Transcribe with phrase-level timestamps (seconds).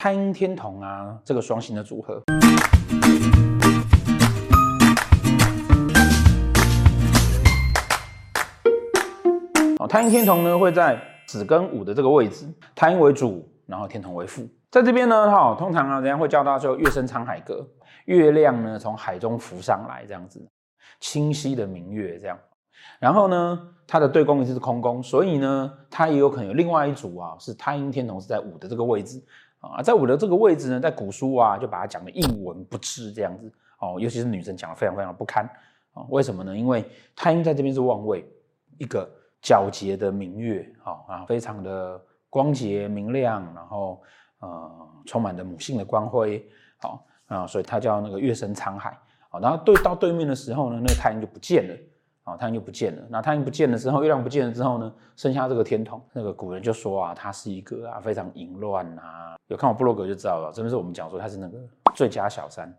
[0.00, 2.22] 太阴天同啊，这个双星的组合。
[9.80, 14.48] 哦，太阴天同呢会在子跟午的这个位置，太阴为主，然后天同为副。
[14.70, 17.68] 在这边呢，哈，通常啊，人家会叫它说月升沧海阁，
[18.04, 20.40] 月亮呢从海中浮上来，这样子，
[21.00, 22.38] 清晰的明月这样。
[23.00, 29.20] 然后呢，它的对宫一直是空宫，所以呢，它也有可能有另外一组啊，是太阴天同是在午的这个位置
[29.60, 35.44] 啊，在我的这个位置呢，在古书啊就把它讲的一文不值这样子哦，尤其是女生讲的非常非常不堪
[35.92, 36.56] 啊，为什么呢？
[36.56, 38.24] 因为太阴在这边是旺位，
[38.78, 39.08] 一个。
[39.40, 44.02] 皎洁的明月，好啊，非常的光洁明亮，然后
[44.40, 46.44] 呃，充满着母性的光辉，
[46.78, 48.98] 好啊，所以它叫那个月升沧海，
[49.30, 51.76] 好，然后对到对面的时候呢，那个太阴就不见了，
[52.28, 53.02] 啊，太阳就不见了。
[53.08, 61.58] 那太阳不见了之后，月亮不见了之后呢，剩下这个天童，那个古人就说啊，他是一个啊非常淫乱啊，有看我布洛格就知道了，这边是我们讲说他是那个
[61.94, 62.72] 最佳小三，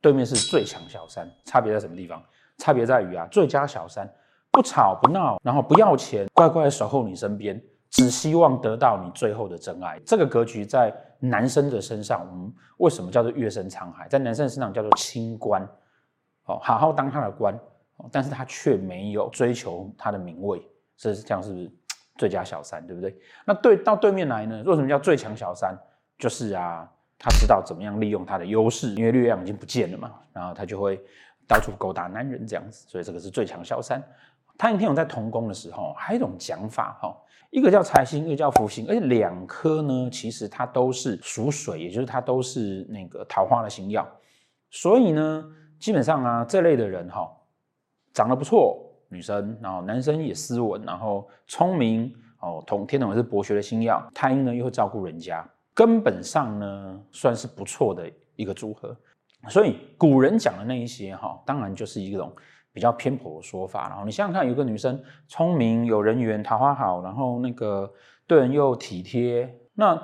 [0.00, 2.22] 对面是最强小三，差别在什么地方？
[2.58, 4.08] 差别在于啊，最佳小三。
[4.54, 9.98] 不吵不闹，然后不要钱，乖乖守候你身边，只希望得到你最后的真爱。
[10.04, 14.06] 这个格局在男生的身上，我们为什么叫做月升沧海？
[14.08, 15.62] 在男生的身上叫做清官，
[16.44, 17.58] 哦好好当他的官，
[18.10, 20.60] 但是他却没有追求他的名位，
[20.96, 21.70] 这是这样是不是
[22.16, 22.84] 最佳小三？
[22.86, 23.16] 对不对？
[23.44, 24.62] 那对到对面来呢？
[24.66, 25.76] 为什么叫最强小三？
[26.18, 31.00] 就是啊，他知道怎么样利用他的优势，因为力量已经不见了嘛，然后他就会
[31.48, 34.02] 到处勾搭男人这样子，所以这个是最强小三。
[34.58, 37.16] 太阴天同在同宫的时候，还有一种讲法哈，
[37.50, 44.06] 一个叫财星，一个叫福星，而且两颗呢，其实它都是属水，也就是它都是那个桃花的星曜，
[44.70, 45.44] 所以呢，
[45.80, 47.28] 基本上啊，这类的人哈，
[48.12, 58.96] 长得不错，女生，然后男生也斯文，然后聪明哦，同天同也是博学的星曜，太阴呢又会照顾人家，根本上呢算是不错的一个组合，
[59.48, 62.32] 所以古人讲的那一些哈，当然就是一种。
[62.74, 67.92] 比较偏颇的说法，然后你想想看，有个女生聪明有人缘，桃花好，然后那个
[68.26, 69.94] 对人又体贴，那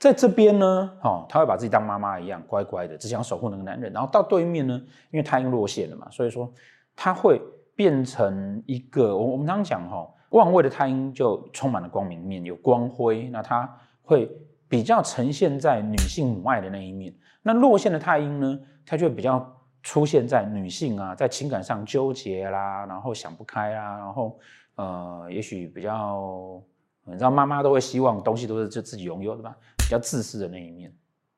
[0.00, 3.92] 在这边呢，哦，她会把自己当妈妈一样乖乖的，只想守护那个男人。
[3.92, 4.82] 然后到对面呢，
[5.12, 6.52] 因为太阴落陷了嘛，所以说
[7.00, 7.40] 它会
[7.76, 13.72] 变成一个，我我们常讲哈，旺位的太阴就充满了光明面，有光辉，那它
[14.02, 14.28] 会
[14.68, 17.14] 比较呈现在女性母爱的那一面。
[17.42, 19.54] 那落陷的太阴呢，它就比较。
[19.80, 24.36] 出现在女性啊，在情感上纠结啦，然后想不开啦，然后
[24.74, 26.60] 呃，也许比较，
[27.04, 30.92] 你知道妈妈都会希望东西都是就自己拥有的吧，比较自私的那一面，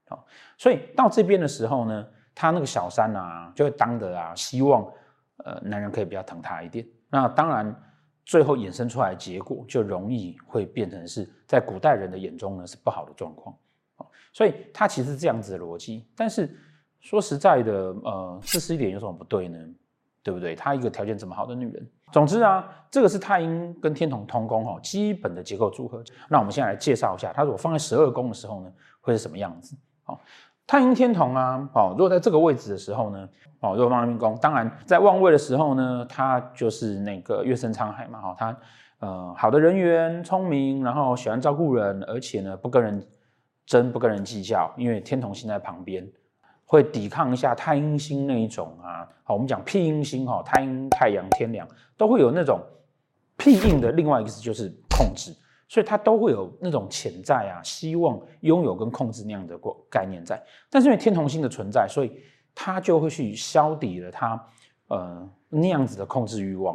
[0.09, 0.25] 好，
[0.57, 2.05] 所以到这边的时候呢，
[2.35, 4.91] 他那个小三啊，就会当的啊，希望
[5.45, 6.87] 呃男人可以比较疼她一点。
[7.09, 7.75] 那当然，
[8.25, 13.57] 最后衍生出来的结果就容易会变成是在古代人的眼中呢是不好的状况，
[14.33, 16.49] 所以他其实这样子的逻辑，但是。
[17.03, 19.59] 说实在的，呃，自私一点有什么不对呢？
[20.23, 20.55] 对不对？
[20.55, 26.05] 她一个条件这么好的女人，总之啊，这个是太阴跟天同同宫哈，基本的结构组合。
[26.29, 29.75] 那我们现在来介绍一下，它如果放在十二宫的时候呢，会是什么样子？
[30.03, 30.21] 好，
[30.71, 38.57] 太阴天同啊，哦，如果在这个位置的时候呢，哦，如果放命宫，当然在旺位的时候呢，它就是那个月升沧海嘛，哈，它
[39.01, 43.05] 呃好的人缘，聪明，然后喜欢照顾人，而且呢不跟人
[43.67, 46.09] 争，不跟人计较，因为天同星在旁边。
[46.67, 51.67] 会抵抗一下太阴星那一种啊，好，我们讲庇荫星哈，太阴、太阳、天梁
[51.97, 52.61] 都会有那种
[53.37, 55.33] 庇荫的另外一个字就是控制，
[55.71, 59.57] 所以它都会有那种潜在啊，希望拥有跟控制那样的
[59.89, 60.43] 概念在。
[60.69, 62.21] 但是因为天同星的存在，所以
[62.53, 64.45] 它就会去消抵了它
[64.89, 66.75] 呃那样子的控制欲望，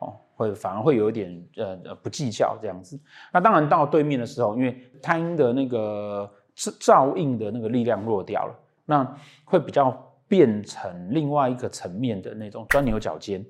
[0.00, 3.00] 哦，会反而会有一点呃呃不计较这样子。
[3.32, 8.54] 那当然到对面的时候，因为太阴的那个照照应的那个力量弱掉了。
[8.84, 9.90] 那会比较
[10.28, 13.42] 变成另外一个层面的那种钻牛角尖。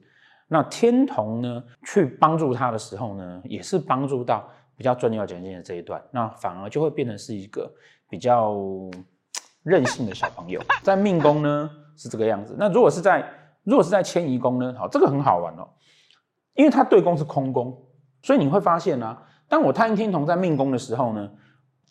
[0.47, 6.03] 那天同呢，去帮助他的时候呢，也是帮助到比较钻牛角尖的这一段。
[6.11, 7.71] 那反而就会变成是一个
[8.09, 8.57] 比较
[9.63, 10.59] 任性的小朋友。
[10.83, 12.55] 在命宫呢是这个样子。
[12.59, 13.29] 那如果是在
[13.65, 15.69] 如果是在迁移宫呢，好，这个很好玩哦，
[16.55, 17.77] 因为它对宫是空宫，
[18.23, 21.31] 所以你会发现啊，当我太阴天同在命宫的时候呢，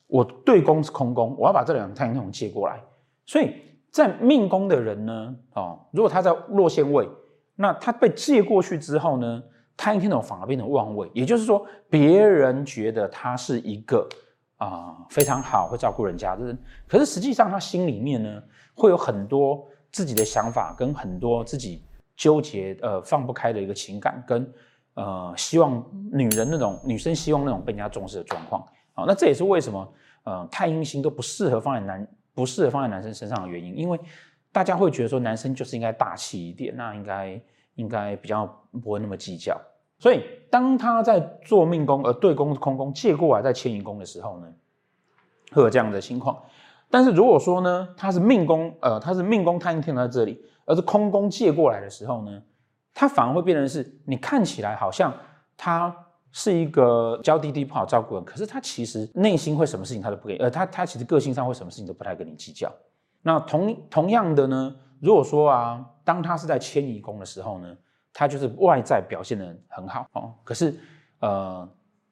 [0.07, 2.81] 我对宫是空宫，我要把这两个太阴天同借过来。
[3.27, 3.53] 所以
[3.91, 7.07] 在命宫的人呢，哦，如果他在落陷位，
[7.56, 9.44] 那他被借过去之后呢，
[9.77, 14.09] 太阴天同反而变成旺位，也就是说，别人觉得他是一个
[14.57, 16.57] 啊、非常好会照顾人家的人，
[16.88, 18.44] 可是实际上他心里面呢，
[18.74, 21.83] 会有很多自己的想法，跟很多自己
[22.15, 24.51] 纠结呃放不开的一个情感，跟
[24.95, 28.65] 呃希望女人那种女生希望那种被人家重视的状况。
[28.94, 29.94] 好，那这也是为什么。
[30.23, 33.97] 呃太阴星都不适合放在男不适合放在男生身上的原因，因为
[34.51, 37.41] 大家会觉得说男生就是应该大气一点，那应该
[37.77, 38.45] 应该比较
[38.83, 39.59] 不会那么计较。
[39.97, 44.47] 所以当他在做命宫而对宫空宫借过来在迁移宫的时候呢，
[45.53, 46.38] 会有这样的情况。
[46.89, 52.41] 但是如果说呢，他是命宫，呃，他是命宫太阴天在这里，而是空宫借过来的时候呢，
[52.94, 55.13] 他反而会变成是，你看起来好像
[55.57, 55.94] 他
[56.31, 62.71] 是一个娇滴滴不好照顾人，可是他其实内心会什么事情他都不给，呃，他他其实个性上会什么事情都不太跟你计较。
[63.23, 67.77] 那同同样的呢，如果说啊，当他是在迁移宫的时候呢，
[68.13, 70.74] 他就是外在表现得很好哦，可是
[71.19, 71.69] 呃，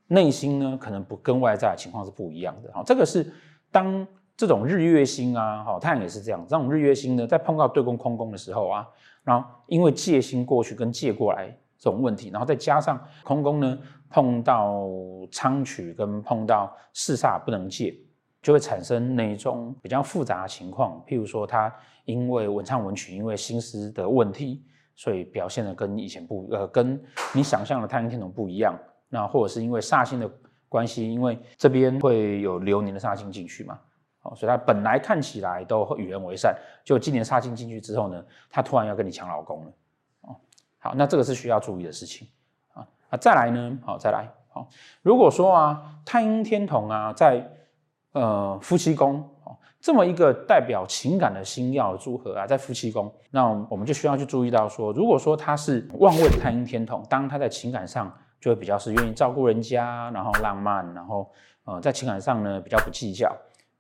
[0.08, 2.70] 内心呢可能不跟外在的情况是不一样的。
[2.74, 3.32] 好，这个是
[3.72, 4.06] 当。
[4.38, 6.46] 这种日月星啊，好，太阳也是这样。
[6.46, 8.86] 这种日月星呢，在碰到对宫空宫的时候啊，
[9.24, 11.48] 然后因为借星过去跟借过来
[11.80, 14.90] 这种问题，然后再加上空宫呢碰到
[15.32, 17.96] 昌曲跟碰到四煞不能借，
[18.42, 21.02] 就会产生那种比较复杂的情况。
[21.08, 21.74] 譬如说，他
[22.06, 24.64] 因为文昌文曲，因为心思的问题，
[24.96, 27.00] 所以表现的跟以前不呃，跟
[27.34, 28.78] 你想象的太阴天同不一样。
[29.10, 30.30] 那或者是因为煞星的
[30.70, 33.80] 关系，因为这边会有流年的煞星进去嘛。
[34.22, 39.72] 哦所以他本来看起来都与人为善，就今年煞星进去之后呢，他突然要跟你抢老公了。
[40.22, 40.36] 哦，
[40.80, 42.28] 好，那这个是需要注意的事情
[42.74, 42.88] 啊。
[43.10, 44.68] 啊，再来呢，好，再来，好，
[45.04, 47.48] 如果说啊，太阴天同啊，在
[48.14, 49.24] 呃夫妻宫，
[49.86, 58.12] 这么一个代表情感的星曜的组合啊，在夫妻宫，那我们就需要去注意到说，如果说他是旺位的太阴天同，当他在情感上
[58.42, 61.30] 就会比较是愿意照顾人家，然后浪漫，然后
[61.66, 63.32] 呃，在情感上呢比较不计较。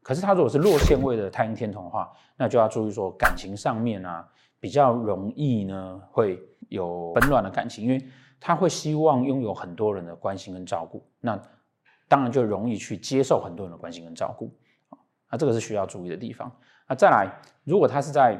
[0.03, 4.23] 可是他如果是落陷位的太阴天同的话，那就要注意说感情上面啊，
[4.59, 7.99] 比较容易呢会有纷乱的感情，因为
[8.39, 11.35] 他会希望拥有很多人的关心跟照顾，那
[12.07, 14.55] 当然就容易去接受很多人的关心跟照顾，
[15.35, 16.49] 那这个是需要注意的地方。
[16.87, 17.29] 那再来，
[17.65, 18.39] 如果他是在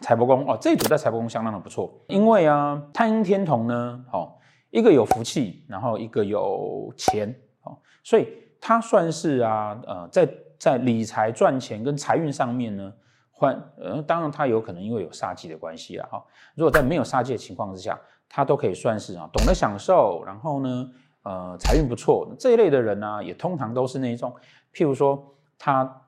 [0.00, 4.32] 财帛宫哦，这一组在财帛宫相当的不错，因为啊太阴天同呢，哦
[4.70, 7.34] 一个有福气，然后一个有钱，
[7.64, 8.28] 哦，所以
[8.60, 10.28] 他算是啊呃在。
[10.60, 12.92] 在理财赚钱跟财运上面呢，
[13.30, 16.20] 换呃，当然他有可能因为有煞忌的关系了哈。
[16.56, 17.96] 如果在没有煞忌的情况之下，
[18.28, 20.90] 他都可以算是啊，懂得享受，然后呢，
[21.22, 24.34] 呃，财运不错这一类的人呢、也通常都是那种，
[24.74, 26.02] 譬如说他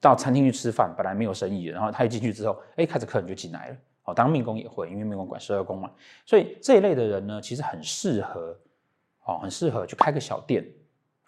[0.00, 3.76] 到餐厅去吃饭，本来没有生意，然后他一进去之后，哎，开始客人就进来了。
[4.04, 5.90] 哦，当命宫也会，因为命宫管十二宫嘛，
[6.24, 8.58] 所以这一类的人呢，其实很适合，
[9.24, 10.66] 哦，很适合去开个小店。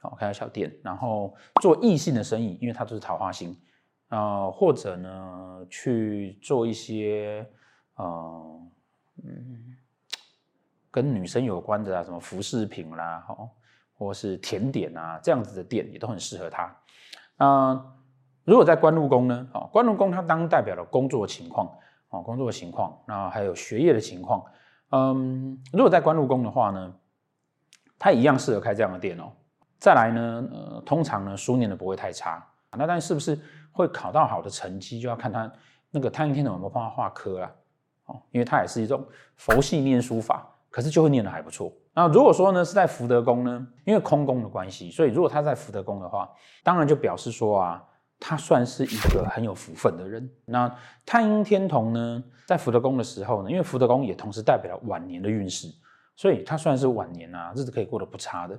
[0.03, 3.59] 哦，开个小店，然后做异性的生意，因为他都是桃花星，
[4.11, 7.45] 呃，或者呢去做一些
[7.97, 8.61] 呃
[9.25, 9.77] 嗯
[10.89, 13.51] 跟女生有关的啊，什么服饰品啦，哦，
[13.97, 16.73] 或是甜点啊这样子的店也都很适合他。
[17.39, 17.85] 啊、
[18.45, 21.69] 如果在官禄宫呢，哦，官禄宫它当代表了工作情况，
[22.11, 24.45] 哦，工作情况，那还有学业的情况。
[24.91, 26.95] 嗯，如果在官禄宫的话呢，
[27.99, 29.33] 它一样适合开这样的店哦。
[29.79, 32.45] 再来呢，呃，通常呢，书念的不会太差。
[32.77, 33.39] 那但是不是
[33.73, 35.51] 会考到好的成绩，就要看他
[35.91, 37.51] 那个太阴天的有没有帮他画科啦，
[38.07, 39.03] 哦，因为他也是一种
[39.37, 41.73] 佛系念书法，可是就会念得还不错。
[41.99, 46.31] 那如果说呢是在福德宫呢，因为空宫的关系，所以如果他在福德宫的话，
[46.63, 47.85] 当然就表示说啊，
[48.21, 50.31] 他算是一个很有福分的人。
[50.45, 50.73] 那
[51.05, 55.67] 太阴天同呢，在福德宫的时候呢，因为福德宫也同时代表了晚年的运势，
[56.15, 58.57] 所以他算是晚年啊，日子可以过得不差的。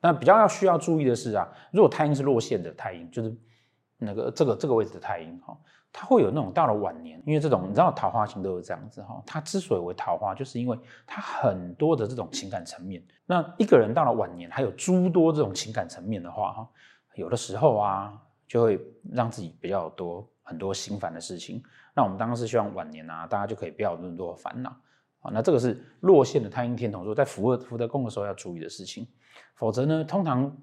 [0.00, 3.36] 那比较要需要注意的是啊，如果太阴是落陷的太阴，就是
[3.98, 5.54] 那个这个这个位置的太阴哈，
[5.98, 13.02] 它会有那种到了晚年，因为这种你知道桃花型都是这样子哈，它之所以为桃花，就是因为它很多的这种情感层面。
[13.24, 16.68] 那一个人到了晚年，还有诸多这种情感层面的话哈，
[17.14, 18.12] 有的时候啊，
[18.46, 18.78] 就会
[19.10, 21.62] 让自己比较多很多心烦的事情。
[21.94, 24.68] 那我们当然是希望晚年啊，大家就可以不要有那么多烦恼
[25.20, 25.30] 啊。
[25.32, 29.08] 那这个是落陷的太阴天同，说在福德福德宫的时候要注意的事情，
[29.54, 30.54] 否则呢，通常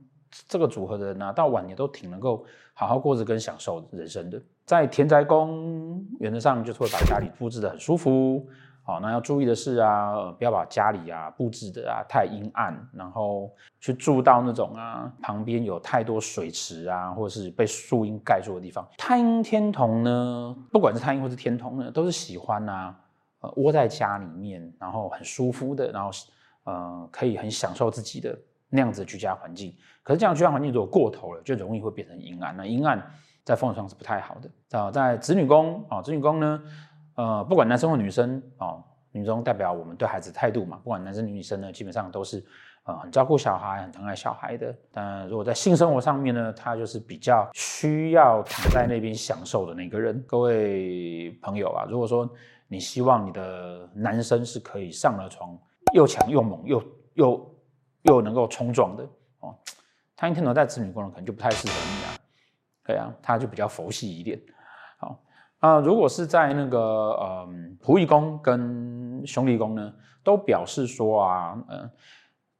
[0.48, 4.42] 这个组合的人呢，到晚年都挺能够好好过着跟享受人生的。
[4.66, 8.48] 在田宅宫，原则上就是会把家里布置得很舒服。
[8.86, 13.50] 好，那要注意的是啊，不要把家里啊布置的啊太阴暗，然后
[13.80, 18.88] 去住到那种啊旁边有太多水池啊，或者是被树荫盖住的地方。
[18.98, 22.96] 太阴天同呢，不管是太阴或是天同呢，都是喜欢啊。
[23.58, 26.10] 窝在家里面，然后很舒服的，然后
[26.64, 28.34] 呃，可以很享受自己的
[28.74, 29.72] 那样子居家环境。
[30.02, 32.58] 可是这样居家环境如果过头了，就容易会变成阴暗。
[32.58, 33.00] 那阴暗
[33.44, 34.80] 在风水上是不太好的。
[34.80, 36.62] 啊，在子女宫啊，子女宫呢，
[37.16, 42.44] 呃，不管男生或女生啊，女中代表我们对孩子态度嘛，不管男生女生呢，基本上都是
[42.86, 44.76] 呃，很照顾小孩，很疼爱小孩的。
[44.92, 50.22] 但如果在性生活上面呢，他就是比较需要躺在那边享受的那个人。
[50.28, 52.28] 各位朋友啊，如果说
[52.68, 55.56] 你希望你的男生是可以上了床
[55.94, 57.53] 又强又猛又又
[58.04, 59.04] 又能够冲撞的
[59.40, 59.54] 哦，
[60.16, 62.16] 太阴天同在子女宫呢，可能就不太适合你啊。
[62.86, 64.40] 对啊，他就比较佛系一点。
[64.98, 65.20] 好
[65.60, 69.94] 啊，如果是在那个嗯仆役宫跟兄弟宫呢，
[70.24, 71.90] 都表示说啊，嗯。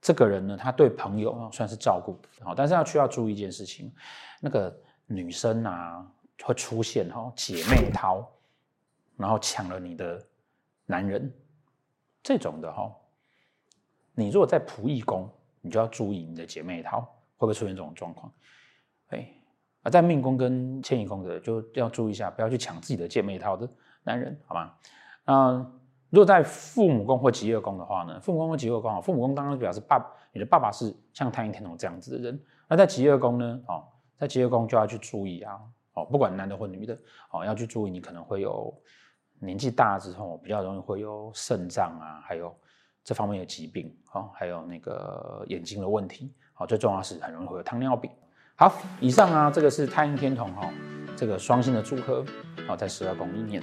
[0.06, 3.90] 这个人呢，他对朋友算是照顾，好，但是要需要注意一件事情，
[4.42, 6.06] 那个女生啊
[6.44, 8.30] 会出现哈姐妹淘，
[9.16, 10.22] 然后抢了你的
[10.86, 11.34] 男人，
[12.22, 12.94] 这种的哈，
[14.16, 15.30] 你如果在仆役宫，
[15.62, 18.32] 你就要注意你的姐妹淘会不会出现这种状况，
[19.08, 19.28] 哎，
[19.82, 23.70] 啊在命宫跟迁移宫的就要注意一下，不要去抢自己的姐妹淘的
[24.04, 24.74] 男人，好吗？
[25.26, 25.80] 嗯。
[26.10, 29.98] 如果在父母宫或疾厄宫的话呢，父母宫或疾厄宫啊，父母宫当然表示爸，
[30.32, 32.40] 你的爸爸是像太阴天同这样子的人。
[32.68, 33.84] 那在疾厄宫呢，哦，
[34.16, 35.60] 在疾厄宫就要去注意啊，
[35.94, 36.96] 哦，不管男的或女的，
[37.32, 38.72] 哦，要去注意，你可能会有
[39.40, 42.56] 年纪大之后比较容易会有肾脏啊，还有
[43.04, 48.10] 这方面的疾病，哦，还有那个眼睛的问题，哦，最重要是很容易会有糖尿病。
[48.56, 50.72] 好，以上啊，这个是太阴天童哈，
[51.16, 52.24] 这个双星的祝贺，
[52.68, 53.62] 好，在十二宫里面。